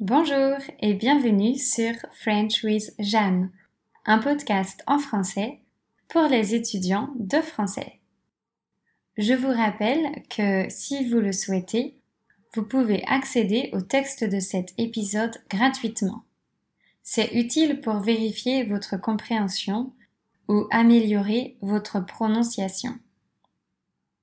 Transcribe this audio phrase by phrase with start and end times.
[0.00, 3.52] Bonjour et bienvenue sur French with Jeanne,
[4.04, 5.60] un podcast en français
[6.08, 8.00] pour les étudiants de français.
[9.16, 11.96] Je vous rappelle que si vous le souhaitez,
[12.54, 16.24] vous pouvez accéder au texte de cet épisode gratuitement.
[17.04, 19.92] C'est utile pour vérifier votre compréhension
[20.48, 22.98] ou améliorer votre prononciation.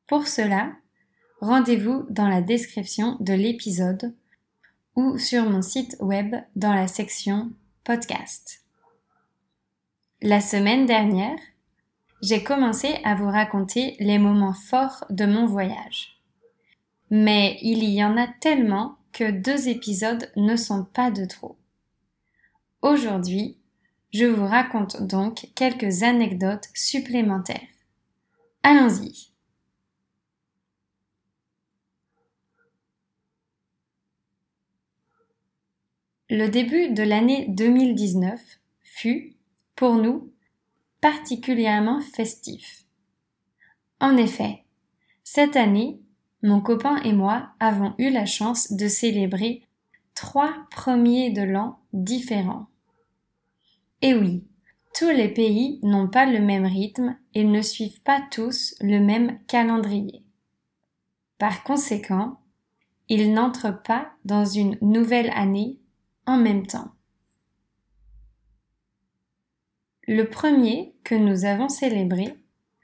[0.05, 0.73] Pour cela,
[1.39, 4.13] rendez-vous dans la description de l'épisode
[4.95, 7.51] ou sur mon site web dans la section
[7.83, 8.61] podcast.
[10.21, 11.39] La semaine dernière,
[12.21, 16.19] j'ai commencé à vous raconter les moments forts de mon voyage.
[17.09, 21.57] Mais il y en a tellement que deux épisodes ne sont pas de trop.
[22.81, 23.57] Aujourd'hui,
[24.13, 27.59] je vous raconte donc quelques anecdotes supplémentaires.
[28.63, 29.30] Allons-y.
[36.33, 38.39] Le début de l'année 2019
[38.83, 39.35] fut,
[39.75, 40.31] pour nous,
[41.01, 42.85] particulièrement festif.
[43.99, 44.63] En effet,
[45.25, 45.99] cette année,
[46.41, 49.63] mon copain et moi avons eu la chance de célébrer
[50.15, 52.67] trois premiers de l'an différents.
[54.01, 54.45] Et oui,
[54.97, 59.37] tous les pays n'ont pas le même rythme et ne suivent pas tous le même
[59.47, 60.23] calendrier.
[61.39, 62.39] Par conséquent,
[63.09, 65.80] ils n'entrent pas dans une nouvelle année
[66.25, 66.91] en même temps.
[70.07, 72.35] Le premier que nous avons célébré,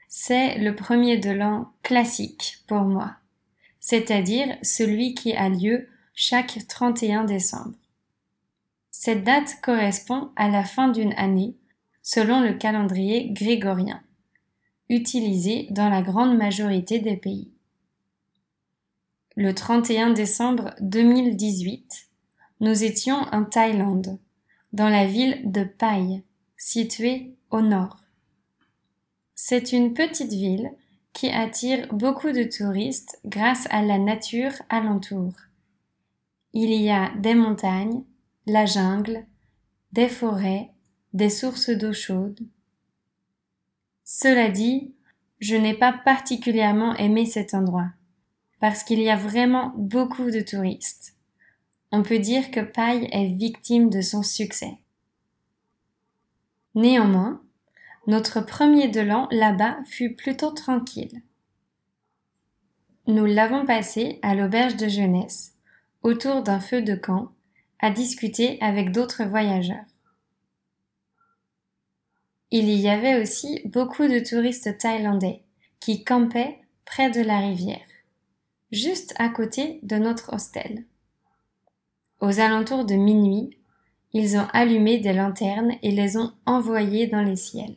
[0.08, 3.16] c'est le premier de l'an classique pour moi,
[3.80, 7.74] c'est-à-dire celui qui a lieu chaque 31 décembre.
[8.90, 11.54] Cette date correspond à la fin d'une année
[12.02, 14.02] selon le calendrier grégorien,
[14.88, 17.52] utilisé dans la grande majorité des pays.
[19.36, 22.07] Le 31 décembre 2018,
[22.60, 24.18] nous étions en Thaïlande,
[24.72, 26.24] dans la ville de Pai,
[26.56, 27.96] située au nord.
[29.34, 30.72] C'est une petite ville
[31.12, 35.32] qui attire beaucoup de touristes grâce à la nature alentour.
[36.52, 38.04] Il y a des montagnes,
[38.46, 39.24] la jungle,
[39.92, 40.70] des forêts,
[41.12, 42.40] des sources d'eau chaude.
[44.04, 44.94] Cela dit,
[45.38, 47.90] je n'ai pas particulièrement aimé cet endroit,
[48.60, 51.17] parce qu'il y a vraiment beaucoup de touristes.
[51.90, 54.78] On peut dire que Paille est victime de son succès.
[56.74, 57.42] Néanmoins,
[58.06, 61.22] notre premier de l'an là-bas fut plutôt tranquille.
[63.06, 65.54] Nous l'avons passé à l'auberge de jeunesse,
[66.02, 67.32] autour d'un feu de camp,
[67.80, 69.84] à discuter avec d'autres voyageurs.
[72.50, 75.42] Il y avait aussi beaucoup de touristes thaïlandais
[75.80, 77.86] qui campaient près de la rivière,
[78.72, 80.84] juste à côté de notre hostel.
[82.20, 83.56] Aux alentours de minuit,
[84.12, 87.76] ils ont allumé des lanternes et les ont envoyées dans les ciels.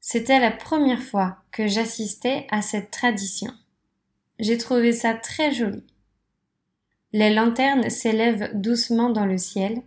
[0.00, 3.52] C'était la première fois que j'assistais à cette tradition.
[4.38, 5.82] J'ai trouvé ça très joli.
[7.12, 9.82] Les lanternes s'élèvent doucement dans le ciel,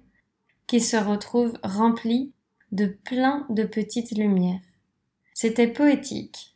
[0.68, 2.34] qui se retrouve rempli
[2.72, 4.62] de plein de petites lumières.
[5.34, 6.56] C'était poétique.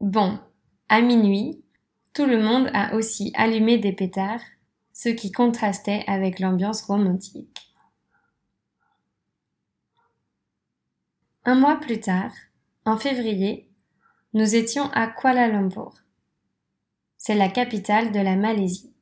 [0.00, 0.38] Bon,
[0.88, 1.62] à minuit,
[2.12, 4.42] tout le monde a aussi allumé des pétards
[4.98, 7.72] ce qui contrastait avec l'ambiance romantique.
[11.44, 12.32] Un mois plus tard,
[12.84, 13.70] en février,
[14.34, 15.94] nous étions à Kuala Lumpur.
[17.16, 18.92] C'est la capitale de la Malaisie.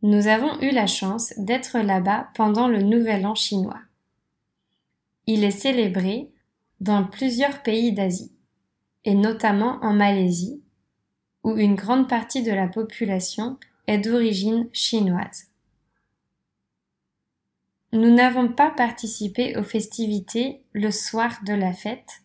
[0.00, 3.82] Nous avons eu la chance d'être là-bas pendant le Nouvel An chinois.
[5.26, 6.32] Il est célébré
[6.80, 8.32] dans plusieurs pays d'Asie,
[9.04, 10.62] et notamment en Malaisie,
[11.44, 15.48] où une grande partie de la population est d'origine chinoise.
[17.92, 22.20] Nous n'avons pas participé aux festivités le soir de la fête,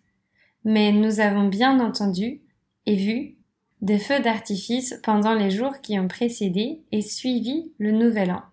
[0.66, 2.42] mais nous avons bien entendu
[2.86, 3.38] et vu
[3.82, 8.44] des feux d'artifice pendant les jours qui ont précédé et suivi le nouvel an.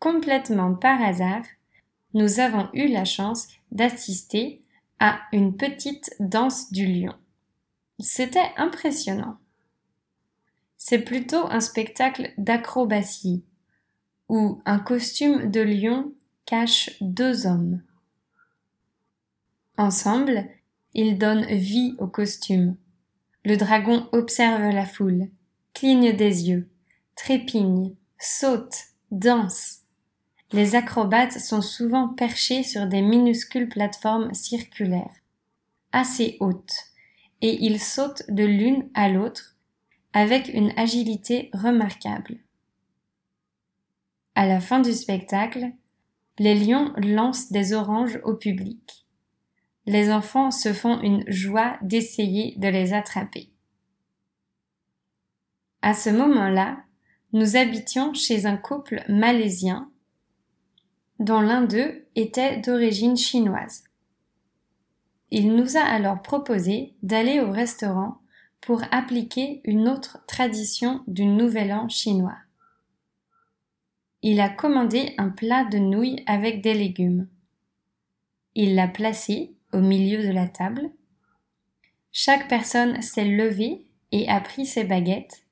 [0.00, 1.44] Complètement par hasard,
[2.12, 4.62] nous avons eu la chance d'assister
[4.98, 7.14] à une petite danse du lion.
[8.00, 9.38] C'était impressionnant
[10.82, 13.44] c'est plutôt un spectacle d'acrobatie,
[14.30, 16.14] où un costume de lion
[16.46, 17.82] cache deux hommes.
[19.76, 20.48] Ensemble,
[20.94, 22.76] ils donnent vie au costume.
[23.44, 25.28] Le dragon observe la foule,
[25.74, 26.66] cligne des yeux,
[27.14, 29.80] trépigne, saute, danse.
[30.50, 35.14] Les acrobates sont souvent perchés sur des minuscules plateformes circulaires,
[35.92, 36.86] assez hautes,
[37.42, 39.49] et ils sautent de l'une à l'autre
[40.12, 42.38] avec une agilité remarquable.
[44.34, 45.72] À la fin du spectacle,
[46.38, 49.06] les lions lancent des oranges au public.
[49.86, 53.50] Les enfants se font une joie d'essayer de les attraper.
[55.82, 56.82] À ce moment-là,
[57.32, 59.90] nous habitions chez un couple malaisien
[61.18, 63.84] dont l'un d'eux était d'origine chinoise.
[65.30, 68.19] Il nous a alors proposé d'aller au restaurant
[68.60, 72.36] pour appliquer une autre tradition du Nouvel An chinois.
[74.22, 77.26] Il a commandé un plat de nouilles avec des légumes.
[78.54, 80.90] Il l'a placé au milieu de la table.
[82.12, 85.44] Chaque personne s'est levée et a pris ses baguettes,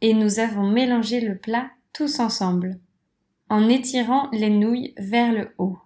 [0.00, 2.80] et nous avons mélangé le plat tous ensemble,
[3.48, 5.78] en étirant les nouilles vers le haut.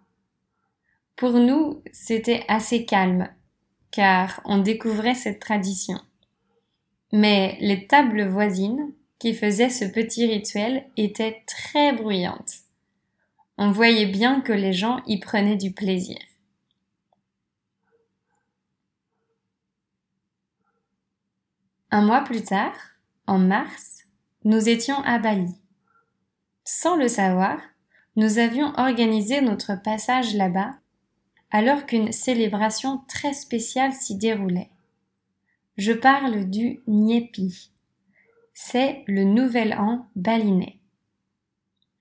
[1.17, 3.29] Pour nous, c'était assez calme,
[3.91, 6.01] car on découvrait cette tradition.
[7.12, 12.56] Mais les tables voisines, qui faisaient ce petit rituel, étaient très bruyantes.
[13.58, 16.19] On voyait bien que les gens y prenaient du plaisir.
[21.91, 22.75] Un mois plus tard,
[23.26, 24.05] en mars,
[24.44, 25.55] nous étions à Bali.
[26.64, 27.58] Sans le savoir,
[28.17, 30.75] nous avions organisé notre passage là-bas
[31.50, 34.70] alors qu'une célébration très spéciale s'y déroulait.
[35.76, 37.70] Je parle du Nyepi.
[38.55, 40.78] C'est le nouvel an balinais.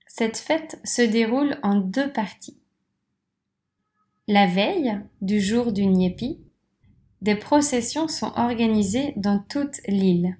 [0.06, 2.58] Cette fête se déroule en deux parties.
[4.28, 6.40] La veille du jour du Nyepi,
[7.20, 10.38] des processions sont organisées dans toute l'île.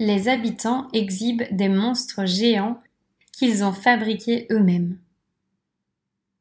[0.00, 2.80] Les habitants exhibent des monstres géants
[3.32, 4.98] qu'ils ont fabriqués eux-mêmes.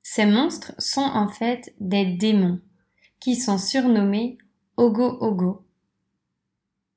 [0.01, 2.59] Ces monstres sont en fait des démons
[3.19, 4.39] qui sont surnommés
[4.77, 5.65] Ogo Ogo.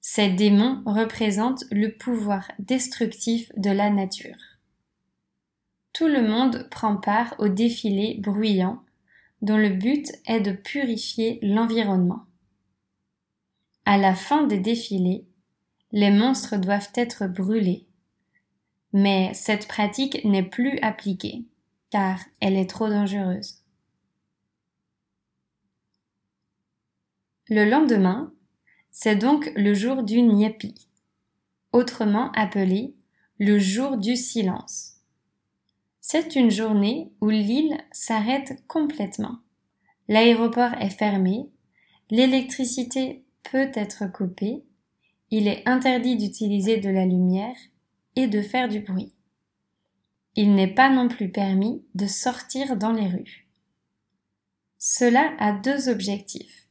[0.02, 4.36] Ces démons représentent le pouvoir destructif de la nature.
[5.94, 8.82] Tout le monde prend part au défilé bruyant
[9.40, 12.26] dont le but est de purifier l'environnement.
[13.86, 15.24] À la fin des défilés,
[15.90, 17.86] les monstres doivent être brûlés.
[18.92, 21.46] Mais cette pratique n'est plus appliquée,
[21.88, 23.59] car elle est trop dangereuse.
[27.52, 28.32] Le lendemain,
[28.92, 30.86] c'est donc le jour du Nyepi,
[31.72, 32.94] autrement appelé
[33.40, 35.00] le jour du silence.
[36.00, 39.40] C'est une journée où l'île s'arrête complètement.
[40.06, 41.50] L'aéroport est fermé,
[42.08, 44.62] l'électricité peut être coupée,
[45.32, 47.56] il est interdit d'utiliser de la lumière
[48.14, 49.12] et de faire du bruit.
[50.36, 53.48] Il n'est pas non plus permis de sortir dans les rues.
[54.78, 56.69] Cela a deux objectifs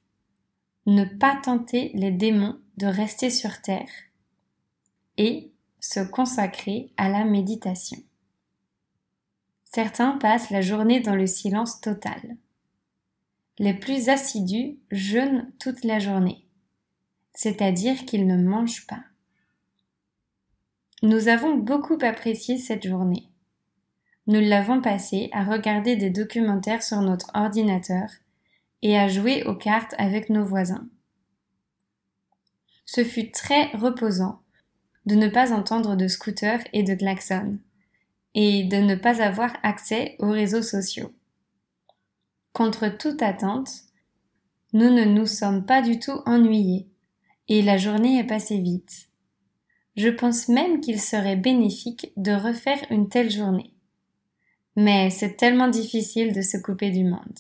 [0.90, 3.90] ne pas tenter les démons de rester sur terre
[5.18, 7.98] et se consacrer à la méditation.
[9.66, 12.38] Certains passent la journée dans le silence total.
[13.60, 16.46] Les plus assidus jeûnent toute la journée,
[17.34, 19.04] c'est-à-dire qu'ils ne mangent pas.
[21.04, 23.30] Nous avons beaucoup apprécié cette journée.
[24.28, 28.10] Nous l'avons passée à regarder des documentaires sur notre ordinateur
[28.82, 30.88] et à jouer aux cartes avec nos voisins.
[32.86, 34.42] Ce fut très reposant
[35.06, 37.58] de ne pas entendre de scooters et de klaxons,
[38.36, 41.12] et de ne pas avoir accès aux réseaux sociaux.
[42.54, 43.70] Contre toute attente,
[44.74, 46.88] nous ne nous sommes pas du tout ennuyés,
[47.48, 49.10] et la journée est passée vite.
[49.96, 53.74] Je pense même qu'il serait bénéfique de refaire une telle journée.
[54.76, 57.40] Mais c'est tellement difficile de se couper du monde.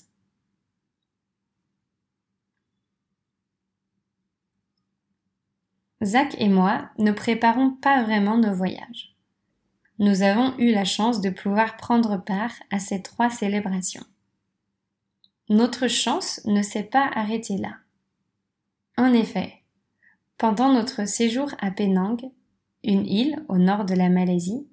[6.03, 9.15] Zach et moi ne préparons pas vraiment nos voyages.
[9.98, 14.06] Nous avons eu la chance de pouvoir prendre part à ces trois célébrations.
[15.50, 17.75] Notre chance ne s'est pas arrêtée là.
[18.98, 19.56] En effet,
[20.38, 22.18] pendant notre séjour à Penang,
[22.84, 24.68] une île au nord de la Malaisie,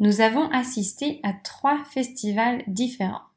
[0.00, 3.29] nous avons assisté à trois festivals différents.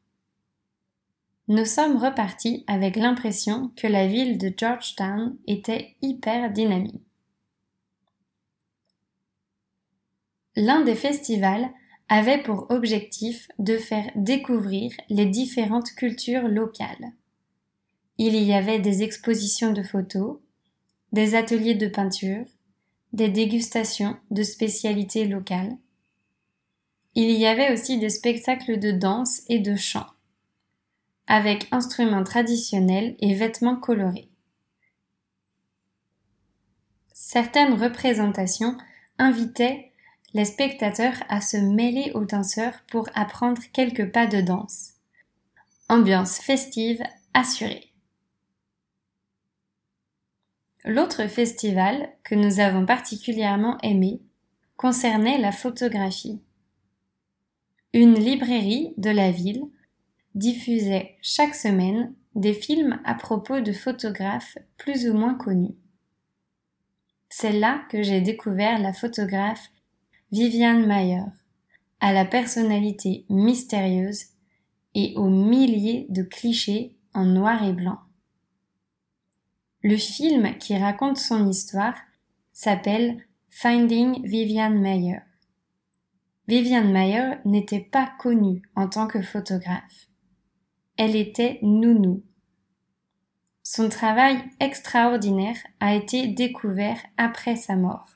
[1.49, 7.03] Nous sommes repartis avec l'impression que la ville de Georgetown était hyper dynamique.
[10.55, 11.69] L'un des festivals
[12.07, 17.11] avait pour objectif de faire découvrir les différentes cultures locales.
[18.17, 20.37] Il y avait des expositions de photos,
[21.11, 22.45] des ateliers de peinture,
[23.11, 25.75] des dégustations de spécialités locales.
[27.15, 30.12] Il y avait aussi des spectacles de danse et de chant
[31.27, 34.29] avec instruments traditionnels et vêtements colorés.
[37.13, 38.77] Certaines représentations
[39.17, 39.91] invitaient
[40.33, 44.93] les spectateurs à se mêler aux danseurs pour apprendre quelques pas de danse.
[45.89, 47.03] Ambiance festive
[47.33, 47.93] assurée.
[50.85, 54.21] L'autre festival que nous avons particulièrement aimé
[54.75, 56.41] concernait la photographie.
[57.93, 59.63] Une librairie de la ville
[60.35, 65.75] diffusait chaque semaine des films à propos de photographes plus ou moins connus.
[67.29, 69.69] C'est là que j'ai découvert la photographe
[70.31, 71.25] Viviane Mayer,
[71.99, 74.25] à la personnalité mystérieuse
[74.95, 77.99] et aux milliers de clichés en noir et blanc.
[79.81, 81.95] Le film qui raconte son histoire
[82.51, 85.19] s'appelle Finding Viviane Mayer.
[86.47, 90.07] Viviane Mayer n'était pas connue en tant que photographe.
[90.97, 92.23] Elle était nounou.
[93.63, 98.07] Son travail extraordinaire a été découvert après sa mort.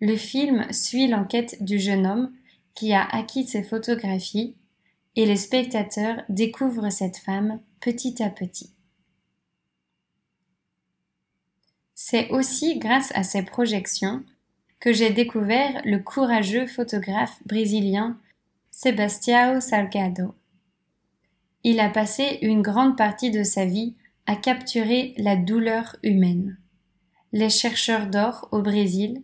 [0.00, 2.32] Le film suit l'enquête du jeune homme
[2.74, 4.56] qui a acquis ses photographies
[5.16, 8.74] et les spectateurs découvrent cette femme petit à petit.
[11.94, 14.24] C'est aussi grâce à ces projections
[14.80, 18.18] que j'ai découvert le courageux photographe brésilien
[18.70, 20.34] Sebastião Salgado.
[21.66, 26.58] Il a passé une grande partie de sa vie à capturer la douleur humaine.
[27.32, 29.22] Les chercheurs d'or au Brésil,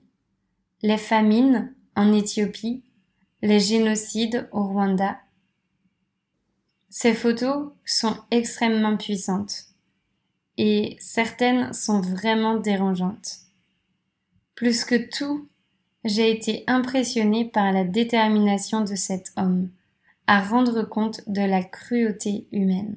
[0.82, 2.82] les famines en Éthiopie,
[3.42, 5.18] les génocides au Rwanda.
[6.88, 9.66] Ces photos sont extrêmement puissantes
[10.56, 13.40] et certaines sont vraiment dérangeantes.
[14.54, 15.48] Plus que tout,
[16.04, 19.70] j'ai été impressionnée par la détermination de cet homme
[20.38, 22.96] rendre compte de la cruauté humaine.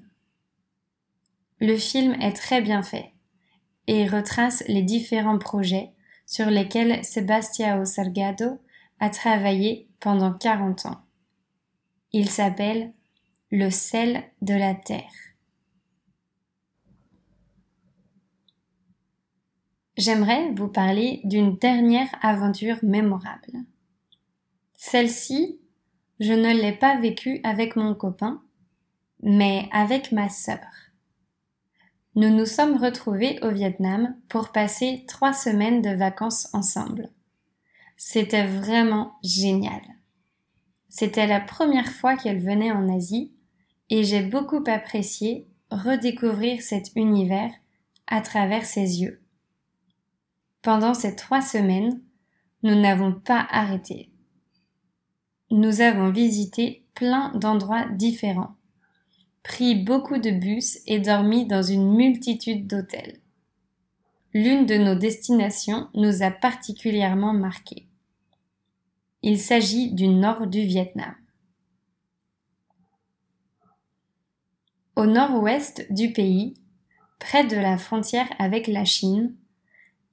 [1.60, 3.13] Le film est très bien fait
[3.88, 5.92] et retrace les différents projets
[6.28, 8.60] sur lesquels Sebastião Salgado
[9.00, 11.02] a travaillé pendant 40 ans.
[12.12, 12.94] Il s'appelle
[13.52, 15.12] Le sel de la terre.
[19.98, 23.63] J'aimerais vous parler d'une dernière aventure mémorable.
[24.75, 25.60] Celle-ci,
[26.24, 28.42] je ne l'ai pas vécue avec mon copain,
[29.22, 30.60] mais avec ma sœur
[32.15, 37.10] nous nous sommes retrouvés au Vietnam pour passer trois semaines de vacances ensemble.
[37.98, 39.82] C'était vraiment génial.
[40.89, 43.34] C'était la première fois qu'elle venait en Asie
[43.89, 47.51] et j'ai beaucoup apprécié redécouvrir cet univers
[48.06, 49.22] à travers ses yeux.
[50.62, 52.00] Pendant ces trois semaines,
[52.62, 54.12] nous n'avons pas arrêté.
[55.55, 58.55] Nous avons visité plein d'endroits différents
[59.43, 63.19] pris beaucoup de bus et dormi dans une multitude d'hôtels.
[64.33, 67.86] L'une de nos destinations nous a particulièrement marqués.
[69.22, 71.13] Il s'agit du nord du Vietnam.
[74.95, 76.55] Au nord-ouest du pays,
[77.19, 79.36] près de la frontière avec la Chine,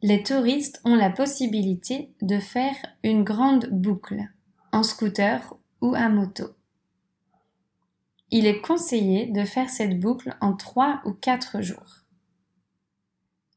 [0.03, 4.29] les touristes ont la possibilité de faire une grande boucle
[4.73, 6.55] en scooter ou à moto.
[8.31, 12.05] Il est conseillé de faire cette boucle en trois ou quatre jours.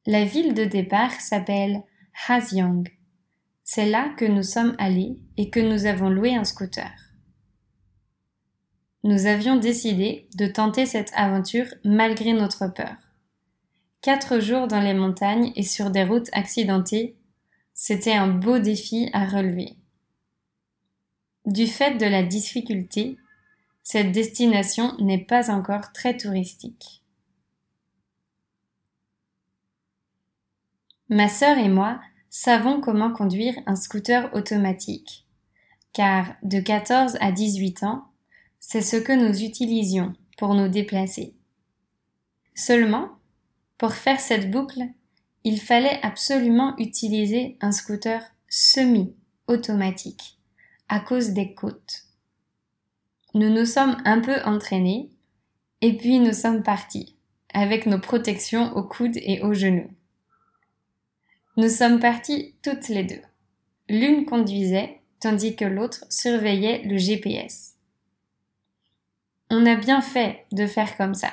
[0.06, 1.84] La ville de départ s'appelle
[2.28, 2.84] Hasyang.
[3.64, 6.92] C'est là que nous sommes allés et que nous avons loué un scooter.
[9.04, 12.96] Nous avions décidé de tenter cette aventure malgré notre peur.
[14.02, 17.16] Quatre jours dans les montagnes et sur des routes accidentées,
[17.74, 19.78] c'était un beau défi à relever.
[21.46, 23.18] Du fait de la difficulté,
[23.84, 27.04] cette destination n'est pas encore très touristique.
[31.10, 35.28] Ma sœur et moi savons comment conduire un scooter automatique,
[35.92, 38.06] car de 14 à 18 ans,
[38.62, 41.36] c'est ce que nous utilisions pour nous déplacer.
[42.56, 43.10] Seulement,
[43.78, 44.84] pour faire cette boucle,
[45.44, 50.40] il fallait absolument utiliser un scooter semi-automatique
[50.94, 52.04] à cause des côtes
[53.36, 55.10] nous nous sommes un peu entraînés
[55.82, 57.16] et puis nous sommes partis
[57.52, 59.90] avec nos protections aux coudes et aux genoux.
[61.58, 63.22] Nous sommes partis toutes les deux.
[63.90, 67.76] L'une conduisait tandis que l'autre surveillait le GPS.
[69.50, 71.32] On a bien fait de faire comme ça,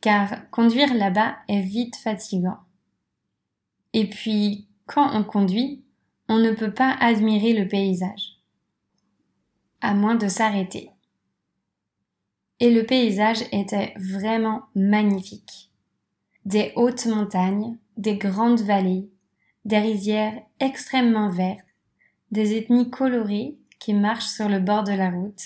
[0.00, 2.58] car conduire là-bas est vite fatigant.
[3.92, 5.84] Et puis, quand on conduit,
[6.28, 8.37] on ne peut pas admirer le paysage,
[9.80, 10.90] à moins de s'arrêter
[12.60, 15.70] et le paysage était vraiment magnifique.
[16.44, 19.08] Des hautes montagnes, des grandes vallées,
[19.64, 21.64] des rizières extrêmement vertes,
[22.30, 25.42] des ethnies colorées qui marchent sur le bord de la route,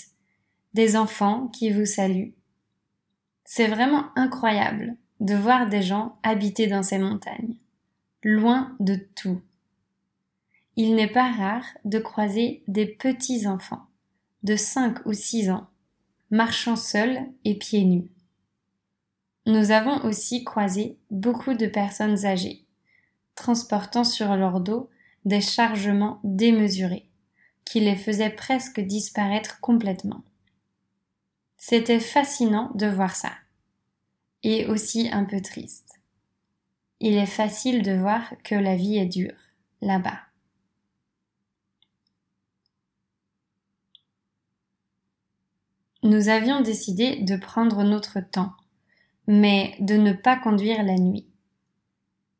[0.74, 2.34] des enfants qui vous saluent.
[3.44, 7.56] C'est vraiment incroyable de voir des gens habiter dans ces montagnes,
[8.24, 9.42] loin de tout.
[10.76, 13.86] Il n'est pas rare de croiser des petits enfants
[14.42, 15.68] de 5 ou 6 ans,
[16.30, 18.11] marchant seuls et pieds nus.
[19.46, 22.64] Nous avons aussi croisé beaucoup de personnes âgées,
[23.34, 24.88] transportant sur leur dos
[25.25, 27.08] des chargements démesurés,
[27.64, 30.22] qui les faisaient presque disparaître complètement.
[31.56, 33.32] C'était fascinant de voir ça,
[34.42, 36.00] et aussi un peu triste.
[37.00, 39.34] Il est facile de voir que la vie est dure,
[39.80, 40.20] là-bas.
[46.04, 48.54] Nous avions décidé de prendre notre temps,
[49.28, 51.28] mais de ne pas conduire la nuit.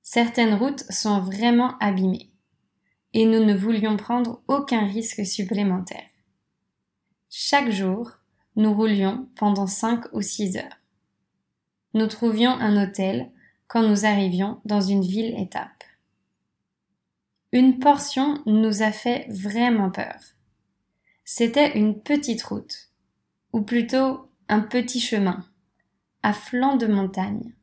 [0.03, 2.33] Certaines routes sont vraiment abîmées,
[3.13, 6.09] et nous ne voulions prendre aucun risque supplémentaire.
[7.31, 8.11] Chaque jour,
[8.57, 10.81] nous roulions pendant cinq ou six heures.
[11.95, 13.31] Nous trouvions un hôtel
[13.69, 15.85] quand nous arrivions dans une ville étape.
[17.53, 20.17] Une portion nous a fait vraiment peur.
[21.25, 22.92] C'était une petite route
[23.53, 25.45] ou plutôt un petit chemin,
[26.23, 27.55] à flanc de montagne,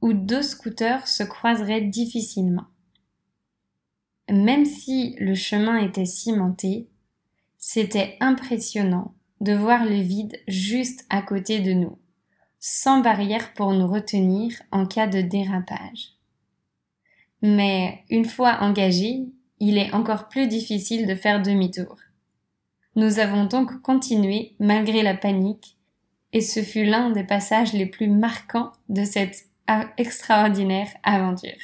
[0.00, 2.66] où deux scooters se croiseraient difficilement.
[4.30, 6.88] Même si le chemin était cimenté,
[7.58, 11.98] c'était impressionnant de voir le vide juste à côté de nous,
[12.60, 16.14] sans barrière pour nous retenir en cas de dérapage.
[17.42, 19.26] Mais une fois engagé,
[19.58, 21.96] il est encore plus difficile de faire demi-tour.
[22.94, 25.78] Nous avons donc continué malgré la panique,
[26.32, 29.46] et ce fut l'un des passages les plus marquants de cette
[29.96, 31.58] extraordinaire aventure.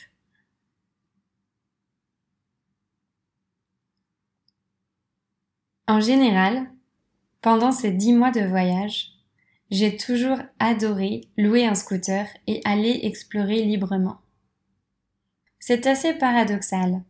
[5.87, 6.71] En général,
[7.41, 9.13] pendant ces dix mois de voyage,
[9.71, 14.19] j'ai toujours adoré louer un scooter et aller explorer librement.
[15.59, 17.03] C'est assez paradoxal,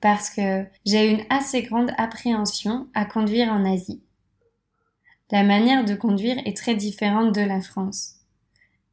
[0.00, 4.02] parce que j'ai une assez grande appréhension à conduire en Asie.
[5.30, 8.16] La manière de conduire est très différente de la France.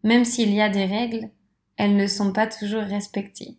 [0.04, 1.30] Même s'il y a des règles,
[1.78, 3.58] elles ne sont pas toujours respectées.